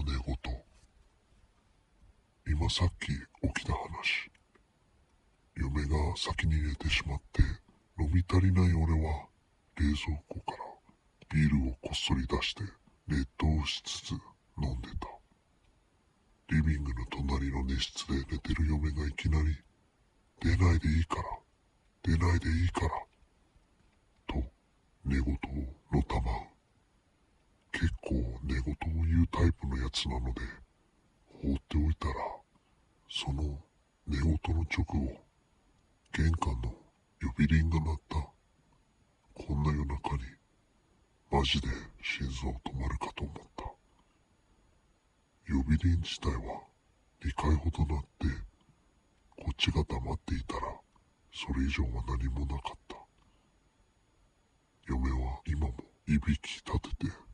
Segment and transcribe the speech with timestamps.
[0.00, 0.36] の寝言
[2.46, 4.30] 今さっき起きた話。
[5.56, 7.42] 嫁が先に寝てしまって
[8.00, 9.26] 飲み足りない俺は
[9.76, 10.64] 冷蔵庫から
[11.34, 12.62] ビールをこっそり出して
[13.06, 14.10] 熱湯しつつ
[14.60, 15.08] 飲んでた。
[16.48, 19.54] リビングの隣の寝室で寝てる嫁がいきなり
[20.40, 21.22] 「出ないでいいから
[22.02, 22.90] 出ないでいいから」
[24.26, 24.42] と
[25.04, 26.50] 寝言をのたまう。
[27.72, 28.89] 結構寝言を
[29.22, 30.40] うタイプのやつなので
[31.42, 32.14] 放っておいたら
[33.08, 33.42] その
[34.06, 35.30] 寝言の直後
[36.12, 36.70] 玄関の
[37.22, 38.16] 呼び鈴が鳴った。
[39.34, 40.22] こんな夜中に
[41.30, 41.68] マジで
[42.02, 43.64] 心臓止まるかと思った。
[45.52, 46.62] 呼び鈴自体は
[47.22, 48.26] 2回ほど鳴って
[49.36, 50.62] こっちが黙っていたら
[51.32, 52.96] それ以上は何もなかった。
[54.88, 55.74] 嫁は今も
[56.06, 57.29] いびき立てて